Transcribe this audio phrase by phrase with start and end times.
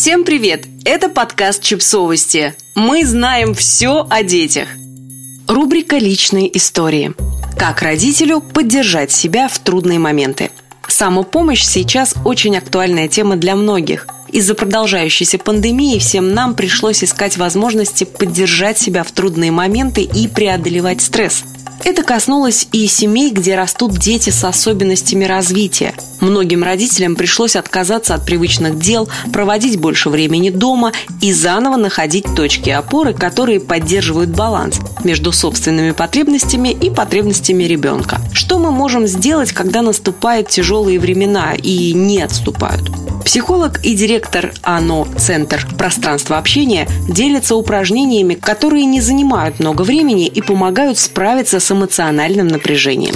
[0.00, 0.64] Всем привет!
[0.86, 2.54] Это подкаст «Чипсовости».
[2.74, 4.66] Мы знаем все о детях.
[5.46, 7.12] Рубрика «Личные истории».
[7.58, 10.52] Как родителю поддержать себя в трудные моменты.
[10.88, 14.06] Самопомощь сейчас очень актуальная тема для многих.
[14.32, 21.02] Из-за продолжающейся пандемии всем нам пришлось искать возможности поддержать себя в трудные моменты и преодолевать
[21.02, 21.44] стресс–
[21.82, 25.94] это коснулось и семей, где растут дети с особенностями развития.
[26.20, 32.70] Многим родителям пришлось отказаться от привычных дел, проводить больше времени дома и заново находить точки
[32.70, 38.20] опоры, которые поддерживают баланс между собственными потребностями и потребностями ребенка.
[38.32, 42.90] Что мы можем сделать, когда наступают тяжелые времена и не отступают?
[43.24, 50.42] Психолог и директор АНО «Центр пространства общения» делятся упражнениями, которые не занимают много времени и
[50.42, 53.14] помогают справиться с эмоциональным напряжением.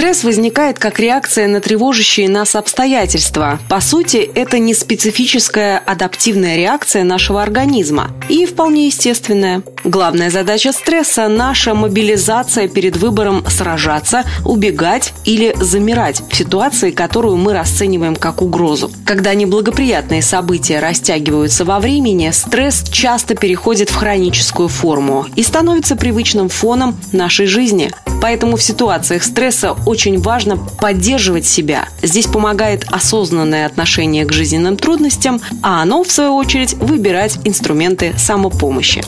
[0.00, 3.60] Стресс возникает как реакция на тревожащие нас обстоятельства.
[3.68, 9.60] По сути, это не специфическая адаптивная реакция нашего организма и вполне естественная.
[9.84, 17.54] Главная задача стресса– наша мобилизация перед выбором сражаться, убегать или замирать в ситуации, которую мы
[17.54, 18.90] расцениваем как угрозу.
[19.06, 26.50] Когда неблагоприятные события растягиваются во времени, стресс часто переходит в хроническую форму и становится привычным
[26.50, 27.90] фоном нашей жизни.
[28.20, 31.88] Поэтому в ситуациях стресса очень важно поддерживать себя.
[32.02, 39.02] Здесь помогает осознанное отношение к жизненным трудностям, а оно, в свою очередь, выбирать инструменты самопомощи.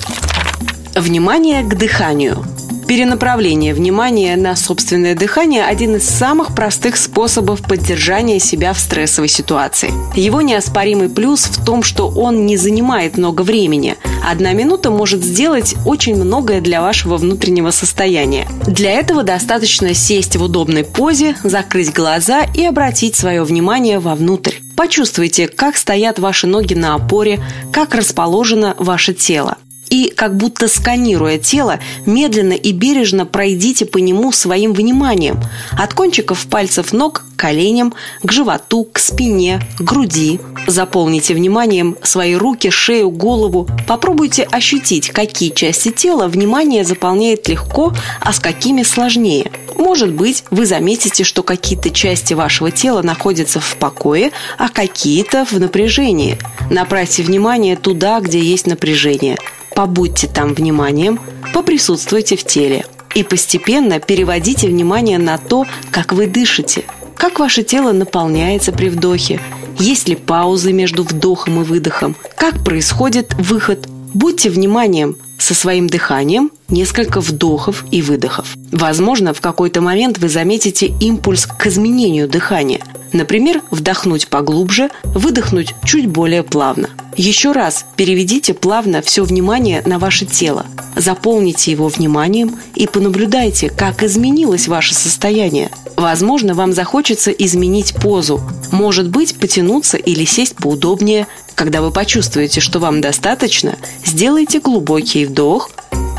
[0.95, 2.45] Внимание к дыханию.
[2.87, 9.91] Перенаправление внимания на собственное дыхание– один из самых простых способов поддержания себя в стрессовой ситуации.
[10.15, 13.97] Его неоспоримый плюс в том, что он не занимает много времени.
[14.23, 18.47] Одна минута может сделать очень многое для вашего внутреннего состояния.
[18.67, 24.57] Для этого достаточно сесть в удобной позе, закрыть глаза и обратить свое внимание вовнутрь.
[24.77, 29.57] Почувствуйте, как стоят ваши ноги на опоре, как расположено ваше тело
[29.93, 35.39] и, как будто сканируя тело, медленно и бережно пройдите по нему своим вниманием.
[35.79, 37.93] От кончиков пальцев ног к коленям,
[38.23, 40.41] к животу, к спине, к груди.
[40.67, 43.69] Заполните вниманием свои руки, шею, голову.
[43.87, 49.53] Попробуйте ощутить, какие части тела внимание заполняет легко, а с какими сложнее.
[49.77, 55.61] Может быть, вы заметите, что какие-то части вашего тела находятся в покое, а какие-то в
[55.61, 56.39] напряжении.
[56.71, 59.37] Направьте внимание туда, где есть напряжение–
[59.75, 61.21] побудьте там вниманием,
[61.53, 62.85] поприсутствуйте в теле
[63.15, 66.85] и постепенно переводите внимание на то, как вы дышите,
[67.17, 69.41] как ваше тело наполняется при вдохе,
[69.79, 73.87] есть ли паузы между вдохом и выдохом, как происходит выход.
[74.15, 78.57] Будьте вниманием со своим дыханием несколько вдохов и выдохов.
[78.71, 82.81] Возможно, в какой-то момент вы заметите импульс к изменению дыхания.
[83.13, 90.25] Например, вдохнуть поглубже, выдохнуть чуть более плавно– еще раз переведите плавно все внимание на ваше
[90.25, 90.65] тело.
[90.97, 95.71] Заполните его вниманием и понаблюдайте, как изменилось ваше состояние.
[95.97, 98.41] Возможно, вам захочется изменить позу.
[98.71, 101.27] Может быть, потянуться или сесть поудобнее.
[101.55, 105.71] Когда вы почувствуете, что вам достаточно, сделайте глубокий вдох,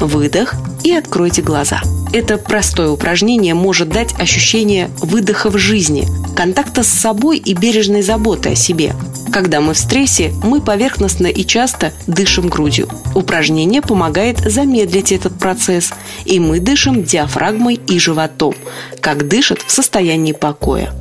[0.02, 1.82] выдох и откройте глаза.
[2.12, 8.50] Это простое упражнение может дать ощущение выдоха в жизни, контакта с собой и бережной заботы
[8.50, 8.94] о себе.
[9.32, 12.88] Когда мы в стрессе, мы поверхностно и часто дышим грудью.
[13.16, 15.92] Упражнение помогает замедлить этот процесс,
[16.26, 18.56] и мы дышим диафрагмой и животом,
[19.00, 20.92] как дышат в состоянии покоя.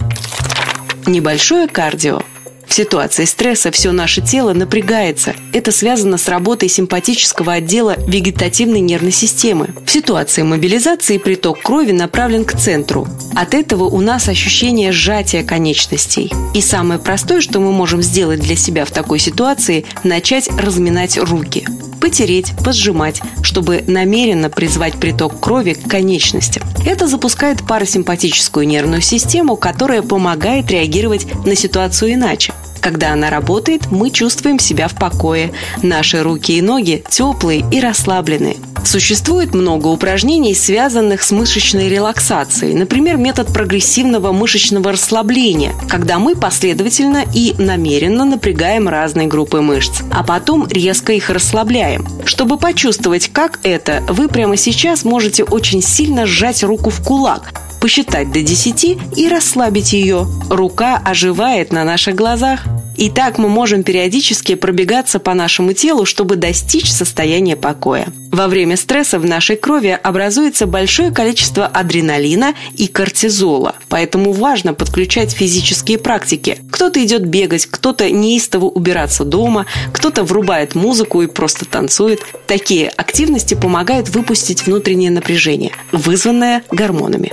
[1.06, 2.20] Небольшое кардио–
[2.72, 5.34] в ситуации стресса все наше тело напрягается.
[5.52, 9.74] Это связано с работой симпатического отдела вегетативной нервной системы.
[9.84, 13.06] В ситуации мобилизации приток крови направлен к центру.
[13.34, 16.32] От этого у нас ощущение сжатия конечностей.
[16.54, 21.66] И самое простое, что мы можем сделать для себя в такой ситуации– начать разминать руки
[22.00, 26.64] потереть, посжимать, чтобы намеренно призвать приток крови к конечностям.
[26.84, 32.52] Это запускает парасимпатическую нервную систему, которая помогает реагировать на ситуацию иначе.
[32.82, 35.52] Когда она работает, мы чувствуем себя в покое.
[35.82, 38.56] Наши руки и ноги теплые и расслабленные.
[38.84, 42.74] Существует много упражнений, связанных с мышечной релаксацией.
[42.74, 50.24] Например, метод прогрессивного мышечного расслабления, когда мы последовательно и намеренно напрягаем разные группы мышц, а
[50.24, 52.04] потом резко их расслабляем.
[52.24, 57.52] Чтобы почувствовать, как это, вы прямо сейчас можете очень сильно сжать руку в кулак,
[57.82, 60.28] посчитать до 10 и расслабить ее.
[60.48, 62.60] Рука оживает на наших глазах.
[62.96, 68.06] И так мы можем периодически пробегаться по нашему телу, чтобы достичь состояния покоя.
[68.30, 75.32] Во время стресса в нашей крови образуется большое количество адреналина и кортизола, поэтому важно подключать
[75.32, 76.58] физические практики.
[76.70, 82.20] Кто-то идет бегать, кто-то неистово убираться дома, кто-то врубает музыку и просто танцует.
[82.46, 87.32] Такие активности помогают выпустить внутреннее напряжение, вызванное гормонами.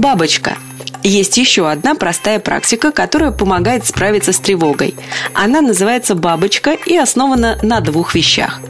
[0.00, 0.56] Бабочка–
[1.02, 4.94] есть еще одна простая практика, которая помогает справиться с тревогой.
[5.34, 8.60] Она называется «бабочка» и основана на двух вещах.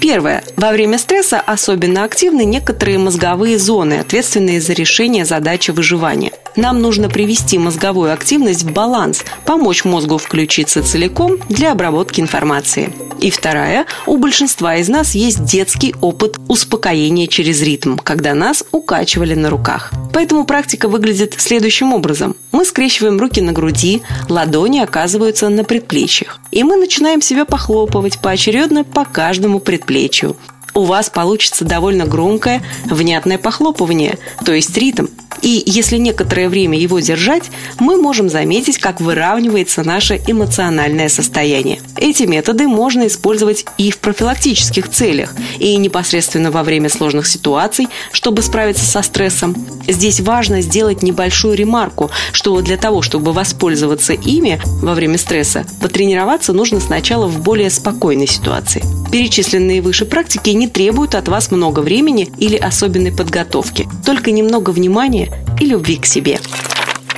[0.00, 0.42] Первое.
[0.56, 6.32] Во время стресса особенно активны некоторые мозговые зоны, ответственные за решение задачи выживания.
[6.56, 12.92] Нам нужно привести мозговую активность в баланс, помочь мозгу включиться целиком для обработки информации.
[13.20, 13.86] И вторая.
[14.06, 19.92] У большинства из нас есть детский опыт успокоения через ритм, когда нас укачивали на руках.
[20.12, 22.34] Поэтому практика выглядит следующим образом.
[22.50, 26.40] Мы скрещиваем руки на груди, ладони оказываются на предплечьях.
[26.50, 30.36] И мы начинаем себя похлопывать поочередно по каждому предплечью.
[30.72, 35.06] У вас получится довольно громкое, внятное похлопывание, то есть ритм–
[35.42, 41.80] и если некоторое время его держать, мы можем заметить, как выравнивается наше эмоциональное состояние.
[42.00, 48.40] Эти методы можно использовать и в профилактических целях, и непосредственно во время сложных ситуаций, чтобы
[48.40, 49.54] справиться со стрессом.
[49.86, 56.54] Здесь важно сделать небольшую ремарку, что для того, чтобы воспользоваться ими во время стресса, потренироваться
[56.54, 58.82] нужно сначала в более спокойной ситуации.
[59.12, 65.30] Перечисленные выше практики не требуют от вас много времени или особенной подготовки, только немного внимания
[65.60, 66.38] и любви к себе.